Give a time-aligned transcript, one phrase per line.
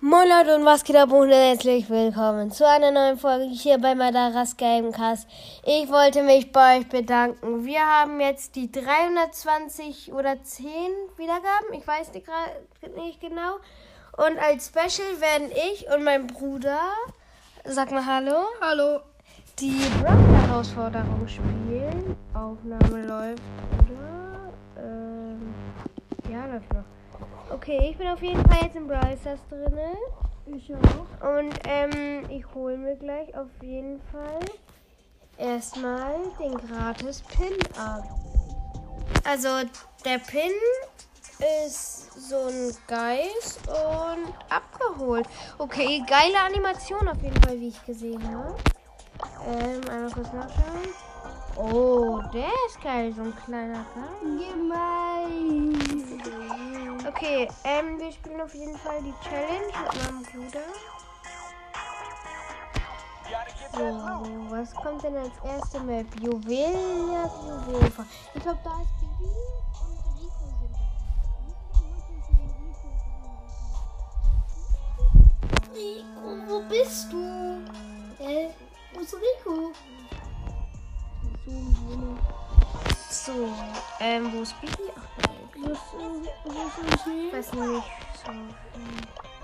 [0.00, 3.96] Moin Leute und was geht ab und herzlich willkommen zu einer neuen Folge hier bei
[3.96, 5.26] Madaras Gamecast.
[5.66, 7.64] Ich wollte mich bei euch bedanken.
[7.64, 10.68] Wir haben jetzt die 320 oder 10
[11.16, 12.28] Wiedergaben, ich weiß nicht,
[12.94, 13.56] nicht genau.
[14.16, 16.78] Und als Special werden ich und mein Bruder,
[17.64, 18.44] sag mal Hallo.
[18.60, 19.00] Hallo.
[19.58, 22.16] Die Brawl-Herausforderung spielen.
[22.34, 23.42] Aufnahme läuft,
[23.80, 24.52] oder?
[24.80, 25.52] Ähm,
[26.30, 26.97] ja, läuft noch.
[27.50, 29.96] Okay, ich bin auf jeden Fall jetzt im Brawl Stars drin.
[30.54, 31.36] Ich auch.
[31.36, 34.40] Und ähm, ich hole mir gleich auf jeden Fall
[35.38, 38.04] erstmal den gratis Pin ab.
[39.24, 39.48] Also
[40.04, 40.52] der Pin
[41.66, 45.26] ist so ein Geist und abgeholt.
[45.58, 48.56] Okay, geile Animation auf jeden Fall, wie ich gesehen habe.
[49.46, 50.88] Ähm, einmal kurz nachschauen.
[51.56, 54.50] Oh, der ist geil, so ein kleiner Geist.
[54.52, 56.07] Gemein.
[57.20, 60.62] Okay, ähm, wir spielen auf jeden Fall die Challenge mit meinem Bruder.
[63.72, 63.82] So,
[64.50, 66.06] was kommt denn als erste Map?
[66.22, 67.32] Juwelias
[67.66, 68.06] Juwelfa.
[68.34, 69.34] Ich glaube, da ist Bibi
[69.82, 70.46] und Rico
[75.74, 77.64] Rico, wo bist du?
[78.22, 78.50] Äh,
[78.94, 79.72] wo ist Rico?
[83.10, 83.48] So,
[83.98, 84.92] ähm, wo ist Bibi?
[84.94, 85.27] Ach,
[85.70, 85.98] Ist, äh,
[86.44, 87.36] wo ist ich Rico?
[87.36, 87.86] weiß nicht.
[88.24, 88.32] So.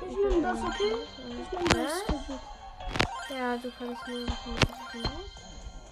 [0.08, 0.94] Ich nehme das, okay?
[1.28, 1.92] Ich nehme das.
[3.30, 4.38] Ja, du kannst mir das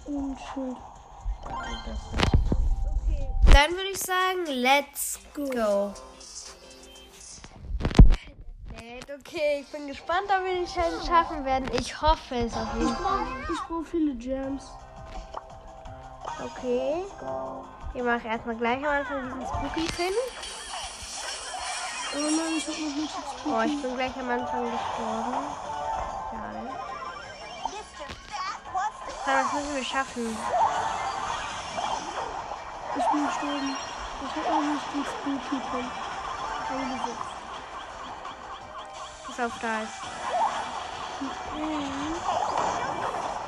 [0.05, 0.77] Und Schild.
[1.45, 1.97] Okay.
[3.53, 5.93] Dann würde ich sagen, let's go.
[9.19, 11.69] Okay, ich bin gespannt, ob wir die Challenge schaffen werden.
[11.73, 13.25] Ich hoffe es auf jeden Fall.
[13.25, 14.71] brauche ich brauch viele Gems.
[16.43, 17.03] Okay.
[17.93, 20.13] Wir machen erstmal gleich am Anfang diesen Spooky Pin.
[22.15, 25.33] Oh nein, ich hab noch nicht jetzt Oh, ich bin gleich am Anfang gestorben.
[26.31, 26.69] Schade.
[29.25, 30.37] Aber das müssen wir schaffen.
[32.95, 33.77] Ich bin gestorben.
[34.25, 35.85] Ich hab auch nicht den Spooky Pin
[36.71, 37.33] eingesetzt.
[39.27, 40.01] Pass auf, da ist.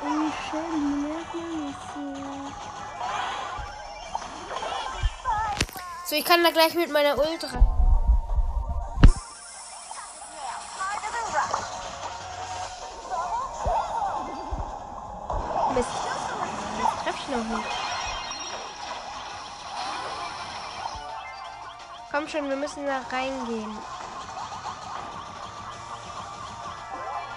[0.02, 2.75] Und Shelly merkt man nicht so.
[6.08, 7.58] So, ich kann da gleich mit meiner Ultra.
[15.74, 15.88] Mist.
[16.80, 17.68] Das treffe ich noch nicht.
[22.12, 23.76] Komm schon, wir müssen da reingehen.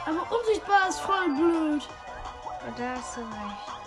[0.05, 1.89] Aber unsichtbar ist voll blöd.
[2.67, 3.78] Und da hast du recht.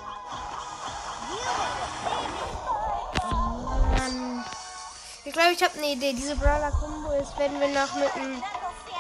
[5.33, 6.13] Ich glaube, ich habe eine Idee.
[6.13, 8.43] Diese Brawler-Kombo ist, wenn wir noch mit einem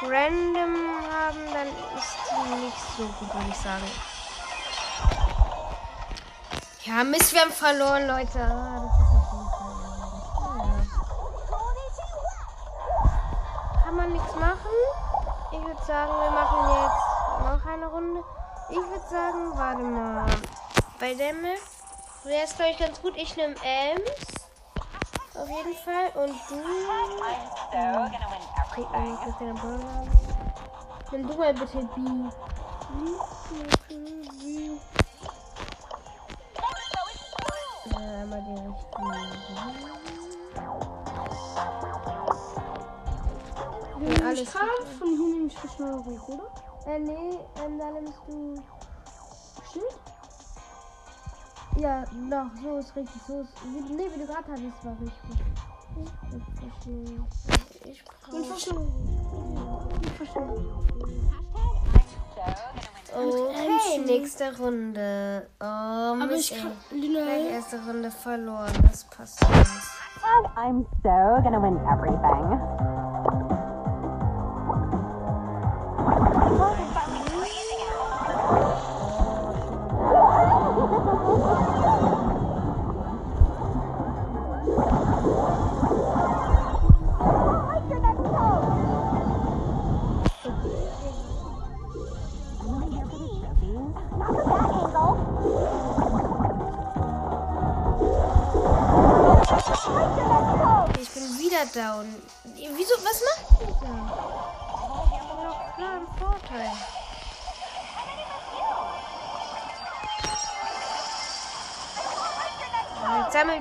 [0.00, 0.76] Random
[1.12, 3.84] haben, dann ist die nicht so gut, würde ich sagen.
[6.84, 8.40] Ja, Mist, wir haben verloren, Leute.
[8.40, 9.24] Ah, das ist.
[13.84, 14.76] Kann man nichts machen?
[15.52, 17.04] Ich würde sagen, wir machen jetzt
[17.44, 18.24] noch eine Runde.
[18.70, 20.24] Ich würde sagen, warte mal.
[20.98, 21.60] Bei der Map
[22.24, 23.18] wäre es, glaube ich, ganz gut.
[23.18, 24.41] Ich nehme Ems.
[25.42, 26.08] Auf jeden Fall.
[26.14, 26.54] Und du.
[29.54, 30.06] Brawler.
[31.10, 32.00] Nimm du mal bitte B.
[37.90, 39.12] Ja, einmal die richtigen.
[43.98, 46.48] Wenn du alles kannst, von für schnell hoch, oder?
[46.86, 48.62] Äh, nee, ähm, da nimmst du.
[49.72, 50.11] Schild?
[51.78, 53.22] Ja, doch, so ist richtig.
[53.26, 53.54] So ist.
[53.90, 55.46] Nee, wie du gerade hattest, war richtig.
[57.84, 58.44] Ich Bin brauche.
[58.44, 59.98] verschwunden.
[60.00, 60.68] Bin verschwunden.
[63.14, 65.46] Okay, nächste Runde.
[65.60, 66.72] Oh, Aber Mist, ich kann.
[66.90, 68.72] Gleich erste Runde verloren.
[68.90, 69.70] Das passt nicht.
[70.24, 72.58] And I'm so gonna win everything.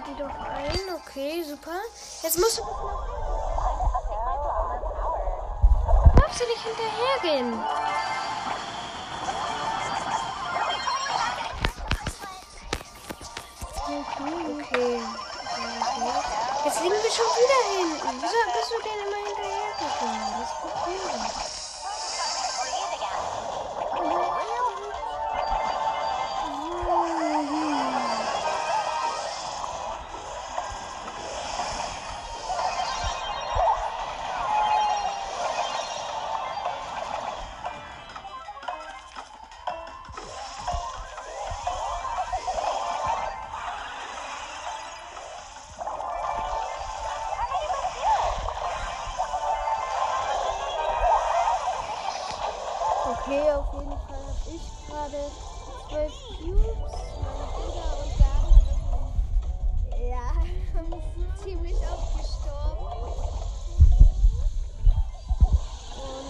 [0.01, 0.95] Sammelt die doch ein.
[0.95, 1.71] Okay, super.
[2.23, 2.63] Jetzt musst du.
[6.21, 7.53] Ups, du nicht hinterhergehen?
[14.59, 15.01] Okay.
[16.63, 18.21] Jetzt liegen wir schon wieder hinten.
[18.21, 20.31] Wieso bist du denn immer hinterhergegangen?
[20.39, 21.50] Das Problem.
[53.23, 55.31] Okay, auf jeden Fall habe ich gerade
[55.87, 56.93] zwölf Cubes.
[57.21, 58.71] Mein Bruder und der andere
[60.09, 60.25] ja,
[60.73, 60.93] haben
[61.43, 62.85] ziemlich oft gestorben.
[65.97, 66.27] Und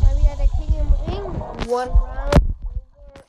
[0.00, 1.26] mal wieder der King im Ring.
[1.70, 2.40] One round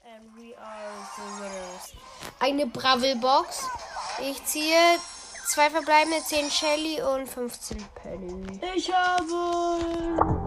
[0.06, 1.94] and we are the winners.
[2.40, 3.68] Eine Bravel-Box.
[4.22, 5.00] Ich ziehe
[5.48, 8.62] zwei verbleibende, 10 Shelly und 15 Penny.
[8.74, 10.41] Ich habe.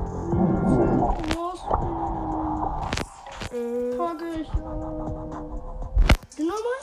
[3.55, 4.49] Packe ich.
[6.37, 6.77] Die Nummer?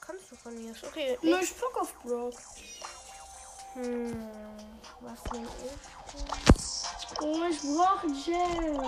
[0.00, 0.72] Kannst du von mir.
[0.84, 1.16] Okay.
[1.22, 2.34] Nur ich pack auf Brock.
[3.74, 4.28] Hm,
[5.02, 5.74] was nehm ich?
[7.22, 8.80] Oh, ich brauche Gem.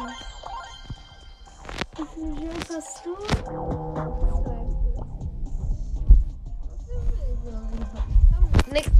[1.96, 3.12] Wie viel Gems hast du?
[8.72, 8.90] Nix.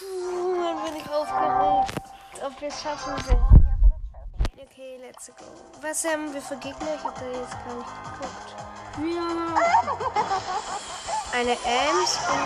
[0.00, 2.01] Puh, dann bin ich aufgeregt,
[2.44, 3.66] ob wir es schaffen werden.
[4.56, 5.44] Okay, let's go.
[5.80, 6.94] Was haben wir für Gegner?
[6.96, 8.56] Ich habe da jetzt gar nicht geguckt.
[8.98, 9.20] Wir
[11.32, 12.44] Eine Ems und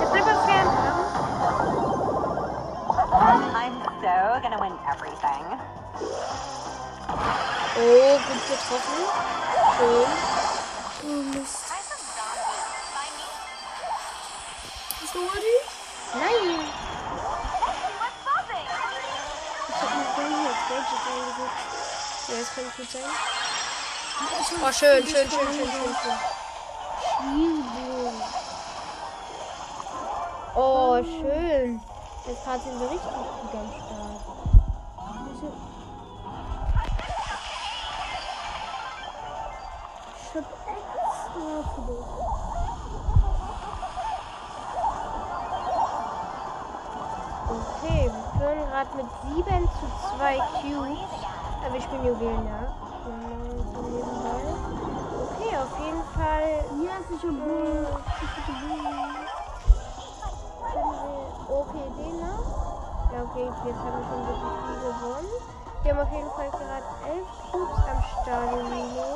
[0.00, 0.68] Jetzt bleibt er fern.
[3.54, 5.44] I'm so gonna win everything.
[7.76, 9.00] Oh, gut getroffen.
[9.76, 10.08] Schön.
[11.04, 11.64] Oh, Mist.
[15.00, 15.20] Bist du?
[16.14, 16.57] Nein.
[22.28, 23.02] Ja, das kann gut sein.
[24.62, 26.18] Oh, schön, schön, schön, schön, schön, schön.
[30.54, 31.80] Oh, schön.
[32.26, 34.20] Jetzt sind wir richtig gut am Start.
[40.20, 42.08] Ich hab extra für dich.
[47.48, 49.08] Okay, wir führen gerade mit
[49.46, 49.86] 7 zu
[50.18, 51.27] 2 Cubes.
[51.66, 52.60] Aber ich bin Juwelen, ja.
[53.04, 54.42] Genau, so nebenbei.
[55.22, 56.50] Okay, auf jeden Fall.
[56.82, 57.86] Ich hab Bull.
[58.46, 59.28] finden wir-
[61.50, 62.44] Okay, den noch.
[63.12, 65.32] Ja, okay, jetzt haben wir schon wirklich viel gewonnen.
[65.82, 67.98] Wir haben auf jeden Fall gerade 11 Cubes am.
[68.70, 69.10] Lilo.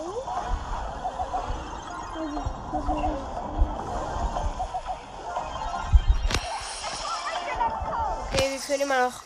[8.33, 9.21] Okay, wir führen immer noch.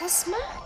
[0.00, 0.59] Was macht?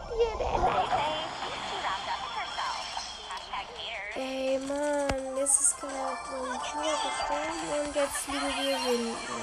[4.17, 9.35] Ey, Mann, jetzt ist gerade so ein gestorben und jetzt liegen wir hinten.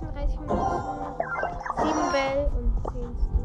[0.00, 0.56] 36 Minuten.
[1.76, 3.40] 7 Bell und 10 Stu.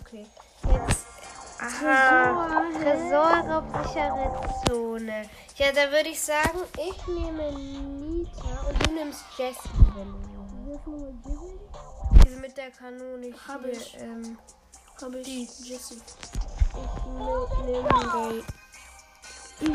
[0.00, 0.26] Okay,
[0.64, 1.06] jetzt.
[1.60, 2.70] Aha.
[2.80, 4.30] Tresorraubsichere
[4.66, 5.18] Zone.
[5.56, 10.22] Ja, da würde ich sagen, ich nehme Nita und du nimmst Jessie, wenn du
[12.40, 13.96] mit der Kanone Hab hier, ich.
[14.00, 14.38] Ähm,
[15.00, 15.60] Hab ich.
[15.60, 15.94] Jesse.
[15.94, 18.61] Ich nehme Gate.
[19.62, 19.68] So,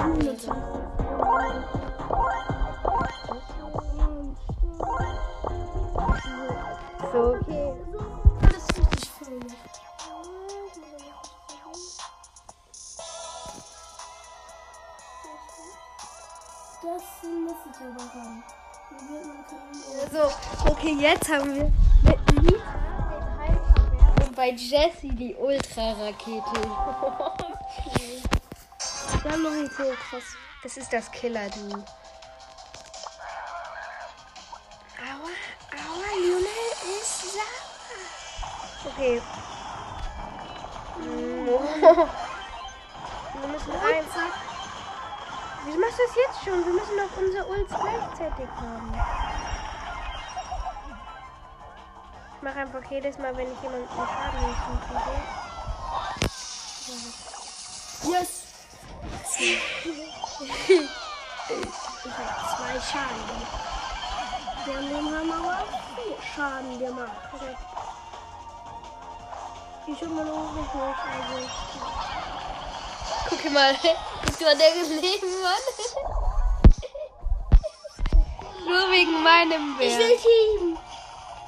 [7.13, 7.73] okay.
[8.41, 9.39] Das ist richtig voll.
[16.83, 18.43] Das muss ich aber haben.
[20.11, 20.23] So,
[20.69, 21.71] okay, jetzt haben wir
[22.03, 22.73] mit Lisa
[23.09, 26.43] den Hyperbär und bei Jessie die Ultra-Rakete.
[29.27, 30.23] Wir haben noch einen krass.
[30.63, 31.83] Das ist das Killer-Du.
[35.03, 35.31] Aua,
[35.73, 37.43] aua, Lionel ist sauer.
[38.85, 39.21] Okay.
[40.99, 41.45] Mm.
[43.35, 44.15] Wir müssen eins.
[45.65, 46.65] Wieso machst du das jetzt schon?
[46.65, 48.93] Wir müssen doch unsere Ults gleichzeitig haben.
[52.37, 55.37] Ich mache einfach jedes Mal, wenn ich jemanden Schaden hinzufüge.
[59.35, 59.59] Ich
[62.11, 63.57] habe zwei Schaden gemacht.
[64.65, 67.11] Wir haben dem Hammer aber auch vier Schaden gemacht.
[69.87, 71.49] Ich habe meine Ohren nicht, also.
[73.29, 75.65] Guck mal, guck mal, der Leben, Mann.
[78.65, 79.99] Nur wegen meinem Ich Bär.
[79.99, 80.77] will Team!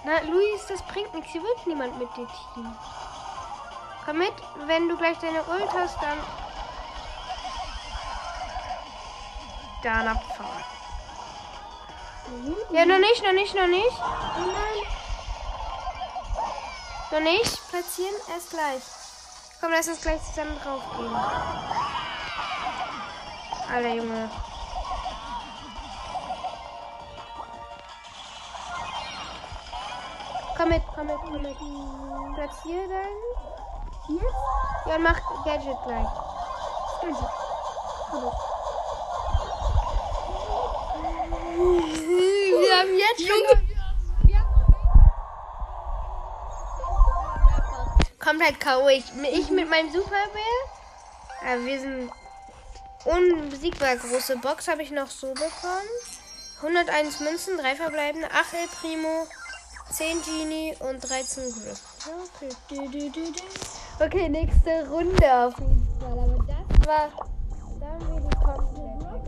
[0.06, 1.32] Na, Luis, das bringt nichts.
[1.32, 2.76] Hier wird niemand mit dir Team.
[4.06, 4.34] Komm mit,
[4.66, 6.18] wenn du gleich deine Ult hast, dann.
[9.84, 10.64] Dann abfahren.
[12.72, 13.98] Ja, noch nicht, noch nicht, noch nicht.
[17.12, 17.70] Noch nicht.
[17.70, 18.84] Platzieren, erst gleich.
[19.62, 21.16] Komm, lass uns gleich zusammen draufgehen.
[23.74, 24.30] Alter Junge.
[30.58, 31.58] Komm mit, komm mit, komm mit.
[32.36, 33.24] Platzier deinen.
[34.10, 34.36] Jetzt?
[34.86, 36.08] Ja, mach Gadget gleich.
[37.02, 37.30] Gadget.
[38.12, 38.49] Wir
[48.40, 48.88] Komplett K.O.
[48.88, 49.04] Ich,
[49.34, 50.62] ich mit meinem Superbär.
[51.44, 52.10] Ja, wir sind
[53.04, 53.98] unbesiegbar.
[53.98, 55.90] Große Box habe ich noch so bekommen.
[56.62, 59.28] 101 Münzen, 3 verbleibende, 8 El Primo,
[59.92, 61.82] 10 Genie und 13 Griff.
[62.08, 63.12] Okay.
[64.00, 66.12] Okay, nächste Runde auf jeden Fall.
[66.12, 67.10] Aber das war.
[67.78, 69.20] Da haben wir die komplett.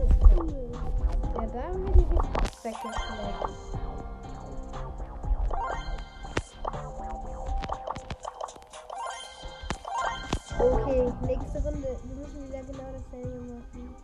[1.34, 3.71] Ja, da haben wir die richtig
[11.20, 11.96] nächste Runde.
[12.04, 13.94] Wir müssen wieder genau dasselbe machen.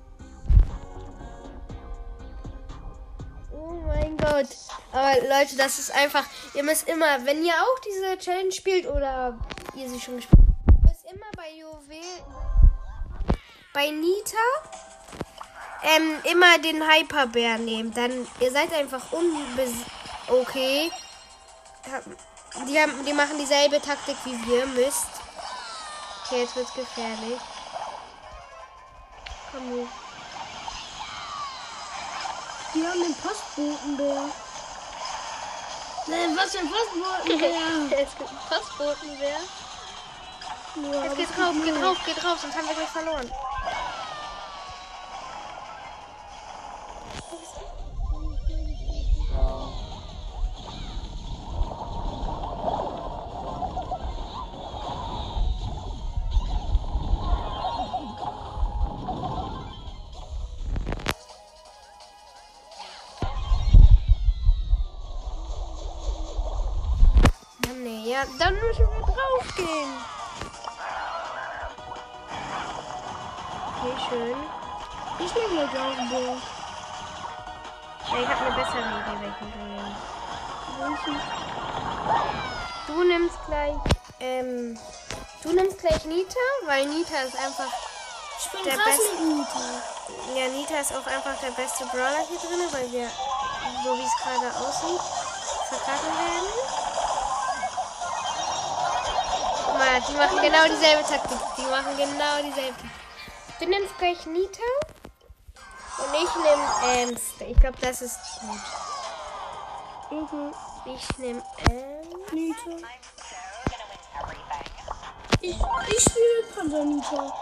[3.52, 4.48] Oh mein Gott.
[4.92, 6.24] Aber Leute, das ist einfach.
[6.54, 9.36] Ihr müsst immer, wenn ihr auch diese Challenge spielt oder
[9.74, 12.22] ihr sie schon gespielt habt, müsst immer bei Juwel.
[13.72, 14.36] Bei Nita
[15.82, 17.92] ähm, immer den Hyperbär nehmen.
[17.92, 19.72] Dann, ihr seid einfach unbes...
[20.28, 20.90] Okay.
[22.66, 24.66] Die, haben, die machen dieselbe Taktik wie wir.
[24.66, 25.06] Mist.
[26.30, 27.40] Okay, jetzt wird's gefährlich.
[29.50, 29.88] Komm hier.
[32.74, 34.24] Die haben den Postbotenbär.
[36.06, 37.98] Nein, was für ein Postbotenbär?
[38.02, 39.38] es gibt einen Postbotenbär.
[40.74, 43.32] Nur, Jetzt geht gibt geht drauf, geht drauf, sonst haben wir gleich verloren.
[68.08, 69.92] Ja, dann müssen wir draufgehen.
[73.76, 74.36] Okay, schön.
[75.18, 76.36] Ich nehme jetzt auch einen Bär.
[78.08, 79.58] Ja, ich habe eine bessere Idee, welchen du
[80.88, 81.04] nimmst.
[82.86, 83.76] Du nimmst gleich,
[84.20, 84.78] ähm,
[85.42, 87.70] du nimmst gleich Nita, weil Nita ist einfach,
[88.38, 89.22] Ich bin Der Beste.
[89.22, 89.60] Nita.
[90.34, 93.10] ja, Nita ist auch einfach der beste Brawler hier drin, weil wir,
[93.84, 95.02] so wie es gerade aussieht,
[95.68, 96.67] verkacken werden.
[99.88, 101.38] Die machen genau dieselbe Taktik.
[101.56, 102.90] Die machen genau dieselbe Taktik.
[103.58, 104.62] Du nimmst gleich Nita
[105.98, 106.62] und ich nehme
[106.94, 107.40] Ernst.
[107.40, 108.60] Ich glaube, das ist gut.
[110.10, 110.54] Mhm.
[110.84, 111.42] Ich nehme.
[112.32, 112.64] Nita.
[112.64, 112.84] Gonna
[113.88, 114.68] win everything.
[115.40, 117.32] Ich, ich spiele Panda Nita.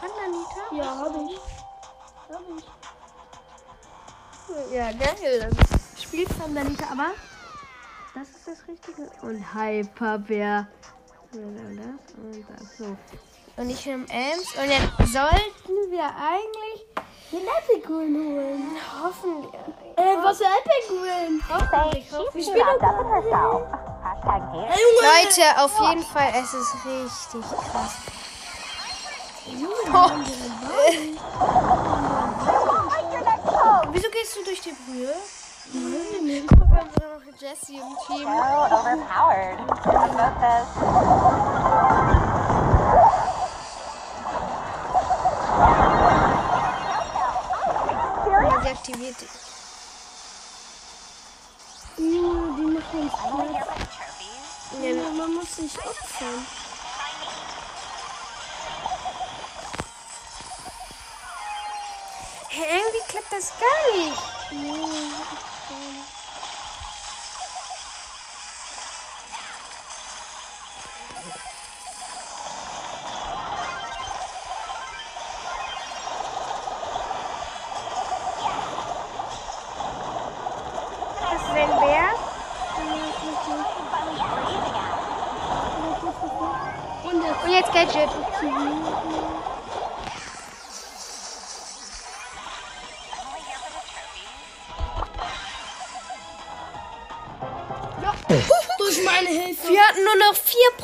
[0.00, 0.62] Panda Nita?
[0.74, 1.38] Ja, habe ich.
[2.32, 2.64] Hab ich.
[4.72, 5.40] Ja, geil.
[5.40, 5.56] Dann
[6.02, 7.10] spielt Panda Nita, aber
[8.14, 9.10] das ist das Richtige.
[9.20, 10.66] Und Hyperbär.
[11.30, 11.40] So.
[13.56, 14.54] Und ich nehme Ems.
[14.56, 16.86] Und jetzt sollten wir eigentlich
[17.30, 18.76] Den Epic Win holen.
[19.02, 19.52] hoffentlich.
[19.96, 21.42] Äh, was für Epic Win?
[21.48, 22.10] Hoffentlich,
[24.52, 24.66] here.
[24.68, 25.02] Hey, Junge!
[25.02, 27.94] Leute, auf jeden Fall, es ist richtig krass.
[33.92, 35.14] Wieso gehst du durch die Brühe?
[36.46, 36.84] Guck mal,
[37.40, 38.26] wir haben sogar noch Jessie im Team.
[38.26, 39.58] So overpowered.
[39.66, 41.88] Both this.
[48.26, 49.28] Ja, sie aktiviert dich.
[51.98, 53.66] Junge, die machen uns I'm only here platt.
[53.66, 54.82] for the trophies.
[54.82, 56.46] Ja, Ja, man muss sich opfern.
[62.50, 64.22] Hä, irgendwie klappt das gar nicht.
[65.70, 66.17] Was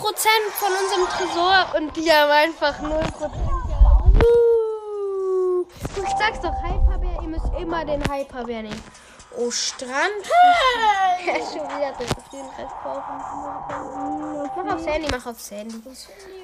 [0.05, 3.31] von unserem Tresor und die haben einfach 0%.
[4.23, 5.67] Uh.
[5.97, 8.83] Ich sag's doch, Hyperbär, ihr müsst immer den Hyperbär nehmen.
[9.37, 9.93] Oh, Strand.
[11.27, 12.07] Er ist schon wieder drin.
[12.33, 13.17] Den Rest kaufen.
[14.57, 15.83] Mach aufs Handy, mach aufs Handy.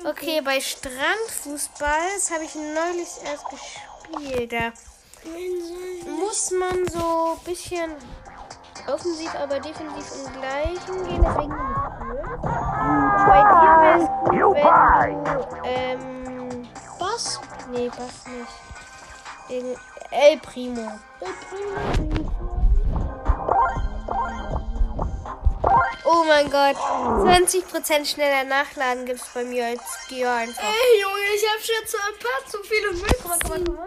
[0.05, 4.53] Okay, bei Strandfußball, das habe ich neulich erst gespielt.
[4.53, 4.73] Da
[6.09, 7.95] muss man so ein bisschen
[8.89, 11.23] offensiv, aber defensiv im Gleichen gehen.
[11.23, 11.80] Deswegen.
[12.01, 17.41] Bei dir wäre es gut, wenn du, ähm, Boss?
[17.71, 18.55] Nee, Boss nicht.
[19.49, 19.79] Irgend
[20.11, 20.93] El Primo.
[26.05, 30.63] Oh mein Gott, 20% schneller Nachladen gibt es bei mir als Gear einfach.
[30.63, 33.79] Ey, Junge, ich hab schon zu ein paar zu viele Münzen.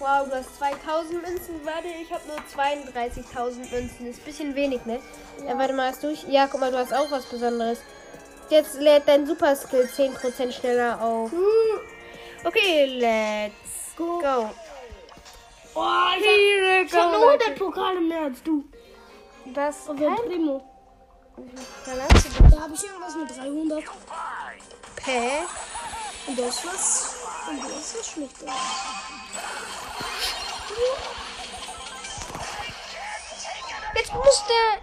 [0.00, 1.60] Wow, du hast 2000 Münzen.
[1.62, 4.06] Warte, ich habe nur 32.000 Münzen.
[4.06, 4.98] Ist ein bisschen wenig, ne?
[5.46, 5.58] Ja.
[5.58, 6.10] warte mal, hast du?
[6.26, 7.80] Ja, guck mal, du hast auch was Besonderes.
[8.48, 11.30] Jetzt lädt dein Super Skill 10% schneller auf.
[12.44, 14.20] Okay, let's Go.
[14.20, 14.50] go.
[15.74, 15.84] Oh,
[16.18, 18.64] ich hab, Here ich hab nur 100 Pokale mehr als du.
[19.54, 20.62] Das Und der Primo.
[21.84, 23.84] Da hab ich irgendwas mit 300.
[24.96, 25.20] Pä.
[26.26, 27.19] Und das was.
[27.48, 28.46] Und das was schlechter.
[33.94, 34.80] Jetzt muss der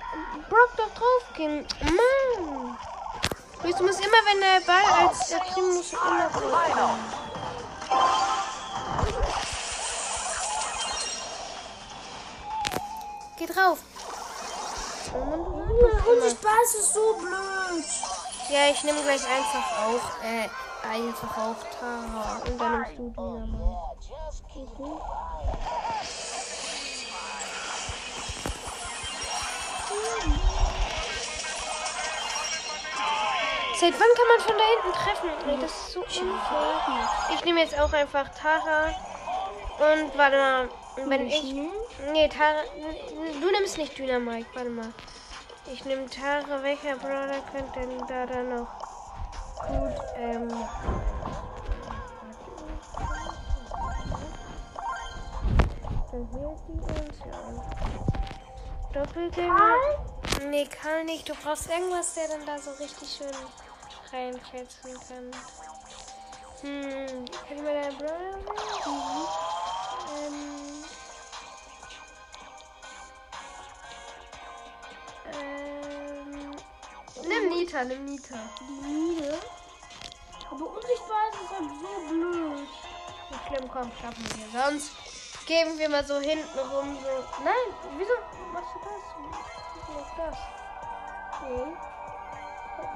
[0.50, 1.68] Brock doch drauf gehen.
[1.82, 2.78] Mann.
[3.62, 7.28] Du musst immer, wenn der Ball als der du immer drauf gehen.
[13.38, 13.78] Geh drauf.
[15.14, 17.86] Oh du unsichtbar ist es so blöd.
[18.50, 20.50] Ja, ich nehme gleich einfach auch, äh,
[20.88, 22.42] einfach auch Tara.
[22.46, 23.96] Und dann nimmst du Dynamo.
[33.80, 35.30] Seit wann kann man von da hinten treffen?
[35.46, 37.10] Nee, das ist so unfair.
[37.36, 38.88] Ich nehme jetzt auch einfach Tara.
[39.78, 40.70] Und warte mal,
[41.06, 41.54] wenn ich.
[42.12, 42.64] Nee, Tara.
[43.40, 44.92] Du nimmst nicht Dynamite, warte mal.
[45.72, 46.64] Ich nehme Tara.
[46.64, 48.87] Welcher Brawler könnte denn da dann noch
[49.60, 50.50] gut, ähm.
[56.12, 57.40] Dann die uns ja.
[58.94, 59.76] Doppelgänger.
[60.50, 61.28] Nee, kann nicht.
[61.28, 63.36] Du brauchst irgendwas, der dann da so richtig schön
[64.12, 65.32] reinfetzen kann.
[66.62, 68.48] Hm, kann ich mal deinen Brawler nehmen?
[70.16, 70.34] Ähm.
[70.34, 70.57] Ähm.
[77.68, 78.36] Nita, nimm Nita.
[78.62, 79.38] Die Niede.
[80.50, 82.60] Aber unsichtbar ist es halt so blöd.
[82.60, 84.62] Nicht schlimm, komm, schaffen wir.
[84.62, 84.92] Sonst
[85.46, 87.44] geben wir mal so hinten rum so.
[87.44, 88.14] Nein, wieso
[88.54, 89.04] machst du das?
[89.76, 90.38] Wieso machst du das?
[91.44, 91.76] Nee.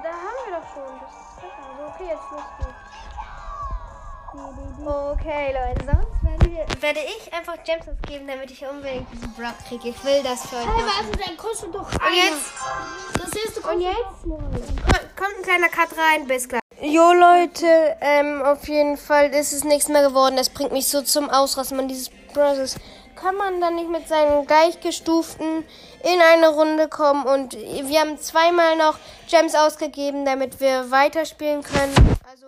[0.02, 1.00] Da haben wir doch schon.
[1.00, 1.68] Das ist besser.
[1.68, 2.91] Also okay, jetzt los geht's.
[4.34, 9.54] Okay, Leute, sonst werden wir, werde ich einfach Gems geben, damit ich unbedingt diesen Brock
[9.68, 9.90] kriege.
[9.90, 12.52] Ich will das für euch Hey, warte, dann kostet doch Und jetzt
[13.14, 13.96] Das erste kostet Und jetzt?
[14.24, 16.62] doch kommt ein kleiner Cut rein, bis gleich.
[16.80, 20.36] Jo Leute, ähm, auf jeden Fall ist es nichts mehr geworden.
[20.36, 21.76] Das bringt mich so zum Ausrasten.
[21.76, 22.76] Man dieses Brothers
[23.14, 25.64] kann man dann nicht mit seinen Gleichgestuften
[26.02, 27.24] in eine Runde kommen.
[27.24, 31.94] Und wir haben zweimal noch Gems ausgegeben, damit wir weiterspielen können.
[32.28, 32.46] Also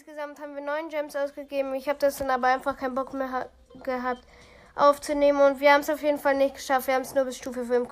[0.00, 1.74] Insgesamt haben wir neun Gems ausgegeben.
[1.74, 3.46] Ich habe das dann aber einfach keinen Bock mehr ha-
[3.82, 4.20] gehabt
[4.74, 6.86] aufzunehmen und wir haben es auf jeden Fall nicht geschafft.
[6.86, 7.88] Wir haben es nur bis Stufe 5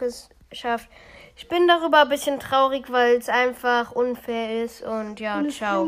[0.51, 0.91] geschafft.
[1.35, 5.87] Ich bin darüber ein bisschen traurig, weil es einfach unfair ist und ja, Und ciao.